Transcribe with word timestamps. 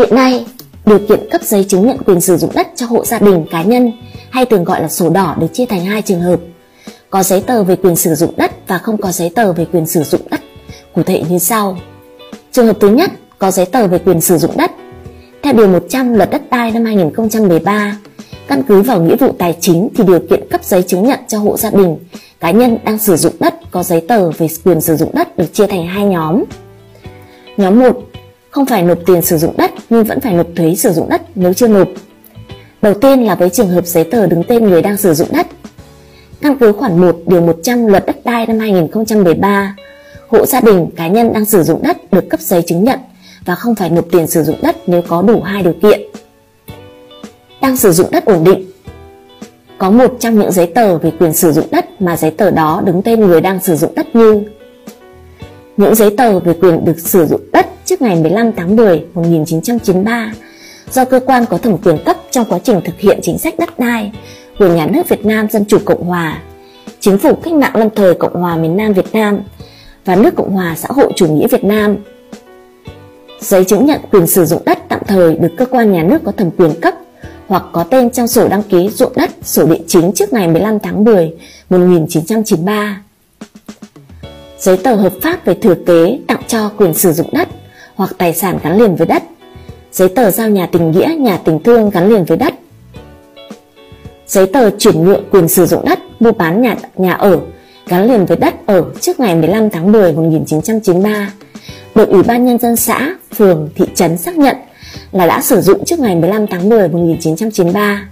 Hiện 0.00 0.14
nay, 0.14 0.46
điều 0.86 0.98
kiện 0.98 1.30
cấp 1.30 1.42
giấy 1.42 1.64
chứng 1.64 1.86
nhận 1.86 1.98
quyền 2.06 2.20
sử 2.20 2.36
dụng 2.36 2.50
đất 2.54 2.68
cho 2.76 2.86
hộ 2.86 3.04
gia 3.04 3.18
đình 3.18 3.44
cá 3.50 3.62
nhân 3.62 3.92
hay 4.30 4.44
thường 4.44 4.64
gọi 4.64 4.82
là 4.82 4.88
sổ 4.88 5.10
đỏ 5.10 5.36
được 5.40 5.46
chia 5.52 5.66
thành 5.66 5.84
hai 5.84 6.02
trường 6.02 6.20
hợp. 6.20 6.40
Có 7.10 7.22
giấy 7.22 7.40
tờ 7.40 7.62
về 7.62 7.76
quyền 7.76 7.96
sử 7.96 8.14
dụng 8.14 8.34
đất 8.36 8.52
và 8.68 8.78
không 8.78 8.96
có 8.96 9.12
giấy 9.12 9.30
tờ 9.34 9.52
về 9.52 9.64
quyền 9.72 9.86
sử 9.86 10.02
dụng 10.02 10.20
đất. 10.30 10.40
Cụ 10.94 11.02
thể 11.02 11.22
như 11.28 11.38
sau. 11.38 11.78
Trường 12.52 12.66
hợp 12.66 12.76
thứ 12.80 12.88
nhất 12.88 13.10
có 13.38 13.50
giấy 13.50 13.66
tờ 13.66 13.86
về 13.86 13.98
quyền 13.98 14.20
sử 14.20 14.38
dụng 14.38 14.56
đất. 14.56 14.70
Theo 15.42 15.52
điều 15.52 15.68
100 15.68 16.14
Luật 16.14 16.30
đất 16.30 16.42
đai 16.50 16.70
năm 16.70 16.84
2013, 16.84 17.96
căn 18.48 18.62
cứ 18.68 18.82
vào 18.82 19.02
nghĩa 19.02 19.16
vụ 19.16 19.32
tài 19.38 19.56
chính 19.60 19.88
thì 19.94 20.04
điều 20.04 20.20
kiện 20.30 20.48
cấp 20.50 20.64
giấy 20.64 20.82
chứng 20.82 21.02
nhận 21.02 21.20
cho 21.28 21.38
hộ 21.38 21.56
gia 21.56 21.70
đình, 21.70 21.98
cá 22.40 22.50
nhân 22.50 22.78
đang 22.84 22.98
sử 22.98 23.16
dụng 23.16 23.34
đất 23.40 23.54
có 23.70 23.82
giấy 23.82 24.00
tờ 24.08 24.30
về 24.30 24.46
quyền 24.64 24.80
sử 24.80 24.96
dụng 24.96 25.10
đất 25.14 25.36
được 25.36 25.54
chia 25.54 25.66
thành 25.66 25.86
hai 25.86 26.04
nhóm. 26.04 26.44
Nhóm 27.56 27.78
1 27.78 28.02
không 28.50 28.66
phải 28.66 28.82
nộp 28.82 28.98
tiền 29.06 29.22
sử 29.22 29.38
dụng 29.38 29.56
đất 29.56 29.70
nhưng 29.90 30.04
vẫn 30.04 30.20
phải 30.20 30.34
nộp 30.34 30.46
thuế 30.56 30.74
sử 30.74 30.92
dụng 30.92 31.08
đất 31.08 31.22
nếu 31.34 31.54
chưa 31.54 31.68
nộp. 31.68 31.88
Đầu 32.82 32.94
tiên 32.94 33.24
là 33.24 33.34
với 33.34 33.50
trường 33.50 33.68
hợp 33.68 33.86
giấy 33.86 34.04
tờ 34.04 34.26
đứng 34.26 34.42
tên 34.48 34.64
người 34.64 34.82
đang 34.82 34.96
sử 34.96 35.14
dụng 35.14 35.28
đất. 35.32 35.46
Căn 36.40 36.58
cứ 36.58 36.72
khoản 36.72 37.00
1 37.00 37.16
điều 37.26 37.40
100 37.40 37.86
Luật 37.86 38.06
đất 38.06 38.16
đai 38.24 38.46
năm 38.46 38.58
2013, 38.58 39.76
hộ 40.28 40.46
gia 40.46 40.60
đình 40.60 40.86
cá 40.96 41.08
nhân 41.08 41.32
đang 41.32 41.44
sử 41.44 41.62
dụng 41.62 41.82
đất 41.82 42.12
được 42.12 42.28
cấp 42.30 42.40
giấy 42.40 42.62
chứng 42.62 42.84
nhận 42.84 42.98
và 43.44 43.54
không 43.54 43.74
phải 43.74 43.90
nộp 43.90 44.04
tiền 44.10 44.26
sử 44.26 44.42
dụng 44.42 44.58
đất 44.62 44.76
nếu 44.86 45.02
có 45.08 45.22
đủ 45.22 45.40
hai 45.40 45.62
điều 45.62 45.74
kiện. 45.82 46.00
Đang 47.60 47.76
sử 47.76 47.92
dụng 47.92 48.10
đất 48.10 48.24
ổn 48.24 48.44
định 48.44 48.70
Có 49.78 49.90
một 49.90 50.16
trong 50.20 50.38
những 50.38 50.52
giấy 50.52 50.66
tờ 50.66 50.98
về 50.98 51.12
quyền 51.18 51.32
sử 51.32 51.52
dụng 51.52 51.66
đất 51.70 52.02
mà 52.02 52.16
giấy 52.16 52.30
tờ 52.30 52.50
đó 52.50 52.82
đứng 52.84 53.02
tên 53.02 53.20
người 53.20 53.40
đang 53.40 53.60
sử 53.60 53.76
dụng 53.76 53.94
đất 53.94 54.16
như 54.16 54.42
những 55.76 55.94
giấy 55.94 56.14
tờ 56.16 56.40
về 56.40 56.54
quyền 56.60 56.84
được 56.84 56.98
sử 56.98 57.26
dụng 57.26 57.40
đất 57.52 57.66
trước 57.90 58.02
ngày 58.02 58.16
15 58.16 58.52
tháng 58.52 58.76
10 58.76 59.04
1993 59.14 60.32
do 60.92 61.04
cơ 61.04 61.20
quan 61.26 61.46
có 61.46 61.58
thẩm 61.58 61.78
quyền 61.78 62.04
cấp 62.04 62.16
trong 62.30 62.44
quá 62.48 62.58
trình 62.64 62.80
thực 62.84 62.98
hiện 62.98 63.18
chính 63.22 63.38
sách 63.38 63.54
đất 63.58 63.78
đai 63.78 64.12
của 64.58 64.66
nhà 64.68 64.86
nước 64.86 65.08
Việt 65.08 65.26
Nam 65.26 65.50
Dân 65.50 65.64
Chủ 65.64 65.78
Cộng 65.84 66.04
Hòa, 66.04 66.42
Chính 67.00 67.18
phủ 67.18 67.34
cách 67.34 67.52
mạng 67.52 67.76
lâm 67.76 67.90
thời 67.90 68.14
Cộng 68.14 68.34
hòa 68.34 68.56
miền 68.56 68.76
Nam 68.76 68.92
Việt 68.92 69.12
Nam 69.12 69.40
và 70.04 70.16
nước 70.16 70.34
Cộng 70.36 70.50
hòa 70.50 70.74
xã 70.76 70.88
hội 70.90 71.12
chủ 71.16 71.26
nghĩa 71.26 71.46
Việt 71.48 71.64
Nam. 71.64 71.96
Giấy 73.40 73.64
chứng 73.64 73.86
nhận 73.86 74.00
quyền 74.12 74.26
sử 74.26 74.44
dụng 74.44 74.62
đất 74.64 74.78
tạm 74.88 75.00
thời 75.06 75.36
được 75.36 75.52
cơ 75.58 75.66
quan 75.66 75.92
nhà 75.92 76.02
nước 76.02 76.18
có 76.24 76.32
thẩm 76.32 76.50
quyền 76.50 76.80
cấp 76.80 76.94
hoặc 77.46 77.62
có 77.72 77.84
tên 77.84 78.10
trong 78.10 78.28
sổ 78.28 78.48
đăng 78.48 78.62
ký 78.62 78.88
ruộng 78.88 79.12
đất, 79.16 79.30
sổ 79.42 79.66
địa 79.66 79.80
chính 79.86 80.12
trước 80.12 80.32
ngày 80.32 80.48
15 80.48 80.78
tháng 80.78 81.04
10 81.04 81.32
1993 81.70 83.02
giấy 84.58 84.76
tờ 84.76 84.94
hợp 84.94 85.12
pháp 85.22 85.44
về 85.44 85.54
thừa 85.54 85.74
kế 85.86 86.18
tặng 86.28 86.42
cho 86.46 86.70
quyền 86.76 86.94
sử 86.94 87.12
dụng 87.12 87.28
đất 87.32 87.48
hoặc 88.00 88.10
tài 88.18 88.34
sản 88.34 88.58
gắn 88.62 88.78
liền 88.78 88.96
với 88.96 89.06
đất, 89.06 89.22
giấy 89.92 90.08
tờ 90.08 90.30
giao 90.30 90.48
nhà 90.48 90.68
tình 90.72 90.90
nghĩa, 90.90 91.14
nhà 91.18 91.38
tình 91.44 91.62
thương 91.62 91.90
gắn 91.90 92.08
liền 92.08 92.24
với 92.24 92.36
đất, 92.36 92.54
giấy 94.26 94.46
tờ 94.46 94.70
chuyển 94.70 95.04
nhượng 95.04 95.24
quyền 95.30 95.48
sử 95.48 95.66
dụng 95.66 95.84
đất, 95.84 95.98
mua 96.20 96.32
bán 96.32 96.62
nhà 96.62 96.76
nhà 96.96 97.12
ở 97.12 97.40
gắn 97.86 98.08
liền 98.08 98.26
với 98.26 98.36
đất 98.36 98.66
ở 98.66 98.84
trước 99.00 99.20
ngày 99.20 99.34
15 99.34 99.70
tháng 99.70 99.92
10 99.92 100.12
1993 100.12 101.32
được 101.94 102.08
Ủy 102.08 102.22
ban 102.22 102.44
Nhân 102.44 102.58
dân 102.58 102.76
xã, 102.76 103.14
phường, 103.34 103.68
thị 103.74 103.84
trấn 103.94 104.16
xác 104.16 104.36
nhận 104.38 104.56
là 105.12 105.26
đã 105.26 105.40
sử 105.40 105.60
dụng 105.60 105.84
trước 105.84 105.98
ngày 105.98 106.16
15 106.16 106.46
tháng 106.46 106.68
10 106.68 106.88
1993. 106.88 108.08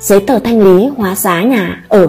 Giấy 0.00 0.20
tờ 0.26 0.38
thanh 0.38 0.62
lý 0.62 0.88
hóa 0.96 1.14
giá 1.14 1.42
nhà 1.42 1.84
ở 1.88 2.08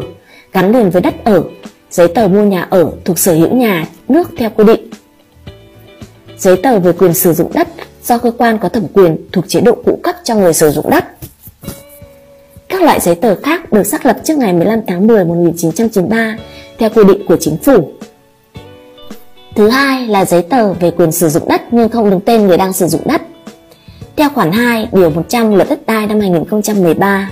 gắn 0.53 0.71
liền 0.71 0.89
với 0.89 1.01
đất 1.01 1.23
ở. 1.23 1.43
Giấy 1.91 2.07
tờ 2.07 2.27
mua 2.27 2.43
nhà 2.43 2.67
ở 2.69 2.91
thuộc 3.05 3.19
sở 3.19 3.33
hữu 3.33 3.55
nhà 3.55 3.87
nước 4.07 4.29
theo 4.37 4.49
quy 4.49 4.63
định 4.63 4.91
giấy 6.41 6.57
tờ 6.63 6.79
về 6.79 6.91
quyền 6.91 7.13
sử 7.13 7.33
dụng 7.33 7.51
đất 7.53 7.67
do 8.03 8.17
cơ 8.17 8.31
quan 8.37 8.57
có 8.57 8.69
thẩm 8.69 8.87
quyền 8.93 9.17
thuộc 9.31 9.45
chế 9.47 9.61
độ 9.61 9.75
cũ 9.85 9.99
cấp 10.03 10.15
cho 10.23 10.35
người 10.35 10.53
sử 10.53 10.69
dụng 10.69 10.89
đất 10.89 11.05
các 12.69 12.81
loại 12.81 12.99
giấy 12.99 13.15
tờ 13.15 13.35
khác 13.35 13.71
được 13.71 13.83
xác 13.83 14.05
lập 14.05 14.17
trước 14.23 14.37
ngày 14.37 14.53
15 14.53 14.79
tháng 14.87 15.07
10 15.07 15.25
1993 15.25 16.37
theo 16.77 16.89
quy 16.89 17.03
định 17.03 17.25
của 17.27 17.37
chính 17.39 17.57
phủ 17.57 17.91
Thứ 19.55 19.69
hai 19.69 20.07
là 20.07 20.25
giấy 20.25 20.41
tờ 20.41 20.73
về 20.73 20.91
quyền 20.91 21.11
sử 21.11 21.29
dụng 21.29 21.47
đất 21.47 21.61
nhưng 21.71 21.89
không 21.89 22.09
đứng 22.09 22.19
tên 22.19 22.47
người 22.47 22.57
đang 22.57 22.73
sử 22.73 22.87
dụng 22.87 23.01
đất. 23.05 23.21
Theo 24.15 24.29
khoản 24.29 24.51
2, 24.51 24.87
điều 24.91 25.09
100 25.09 25.55
Luật 25.55 25.69
đất 25.69 25.85
đai 25.85 26.07
năm 26.07 26.19
2013, 26.19 27.29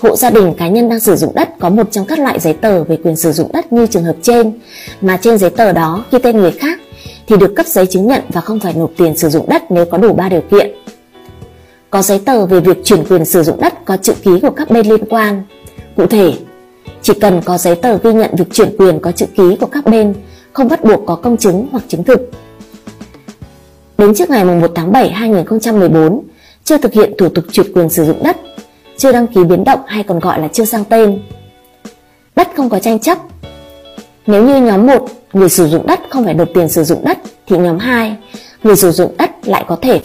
hộ 0.00 0.16
gia 0.16 0.30
đình 0.30 0.54
cá 0.58 0.68
nhân 0.68 0.88
đang 0.88 1.00
sử 1.00 1.16
dụng 1.16 1.34
đất 1.34 1.48
có 1.58 1.70
một 1.70 1.86
trong 1.90 2.06
các 2.06 2.18
loại 2.18 2.40
giấy 2.40 2.52
tờ 2.52 2.84
về 2.84 2.96
quyền 3.04 3.16
sử 3.16 3.32
dụng 3.32 3.52
đất 3.52 3.72
như 3.72 3.86
trường 3.86 4.04
hợp 4.04 4.16
trên 4.22 4.52
mà 5.00 5.16
trên 5.22 5.38
giấy 5.38 5.50
tờ 5.50 5.72
đó 5.72 6.04
ghi 6.10 6.18
tên 6.22 6.36
người 6.36 6.50
khác 6.50 6.78
thì 7.26 7.36
được 7.36 7.52
cấp 7.56 7.66
giấy 7.66 7.86
chứng 7.86 8.06
nhận 8.06 8.22
và 8.28 8.40
không 8.40 8.60
phải 8.60 8.74
nộp 8.74 8.90
tiền 8.96 9.16
sử 9.16 9.28
dụng 9.28 9.48
đất 9.48 9.62
nếu 9.70 9.84
có 9.84 9.98
đủ 9.98 10.12
3 10.12 10.28
điều 10.28 10.40
kiện. 10.40 10.70
Có 11.90 12.02
giấy 12.02 12.20
tờ 12.24 12.46
về 12.46 12.60
việc 12.60 12.84
chuyển 12.84 13.04
quyền 13.08 13.24
sử 13.24 13.42
dụng 13.42 13.60
đất 13.60 13.84
có 13.84 13.96
chữ 13.96 14.12
ký 14.22 14.40
của 14.42 14.50
các 14.50 14.70
bên 14.70 14.86
liên 14.86 15.04
quan. 15.10 15.42
Cụ 15.96 16.06
thể, 16.06 16.32
chỉ 17.02 17.12
cần 17.20 17.40
có 17.44 17.58
giấy 17.58 17.76
tờ 17.76 17.98
ghi 17.98 18.12
nhận 18.12 18.30
việc 18.38 18.52
chuyển 18.52 18.76
quyền 18.78 19.00
có 19.00 19.12
chữ 19.12 19.26
ký 19.36 19.56
của 19.60 19.66
các 19.66 19.86
bên, 19.86 20.14
không 20.52 20.68
bắt 20.68 20.84
buộc 20.84 21.00
có 21.06 21.16
công 21.16 21.36
chứng 21.36 21.66
hoặc 21.72 21.84
chứng 21.88 22.04
thực. 22.04 22.20
Đến 23.98 24.14
trước 24.14 24.30
ngày 24.30 24.44
1 24.44 24.72
tháng 24.74 24.92
7 24.92 25.10
2014, 25.10 26.22
chưa 26.64 26.78
thực 26.78 26.92
hiện 26.92 27.12
thủ 27.18 27.28
tục 27.28 27.44
chuyển 27.52 27.72
quyền 27.72 27.88
sử 27.88 28.04
dụng 28.04 28.22
đất 28.24 28.36
chưa 28.96 29.12
đăng 29.12 29.26
ký 29.26 29.44
biến 29.44 29.64
động 29.64 29.80
hay 29.86 30.02
còn 30.02 30.18
gọi 30.18 30.40
là 30.40 30.48
chưa 30.48 30.64
sang 30.64 30.84
tên. 30.84 31.22
Đất 32.36 32.48
không 32.56 32.70
có 32.70 32.78
tranh 32.78 32.98
chấp. 32.98 33.18
Nếu 34.26 34.44
như 34.44 34.60
nhóm 34.60 34.86
1, 34.86 35.08
người 35.32 35.48
sử 35.48 35.66
dụng 35.66 35.86
đất 35.86 36.00
không 36.10 36.24
phải 36.24 36.34
nộp 36.34 36.48
tiền 36.54 36.68
sử 36.68 36.84
dụng 36.84 37.04
đất 37.04 37.18
thì 37.46 37.56
nhóm 37.56 37.78
2, 37.78 38.16
người 38.62 38.76
sử 38.76 38.90
dụng 38.90 39.14
đất 39.18 39.30
lại 39.42 39.64
có 39.68 39.76
thể 39.82 40.00